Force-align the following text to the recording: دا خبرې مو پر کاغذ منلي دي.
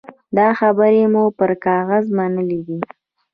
دا 0.37 0.47
خبرې 0.59 1.03
مو 1.13 1.23
پر 1.37 1.51
کاغذ 1.65 2.05
منلي 2.17 2.59
دي. 2.67 2.79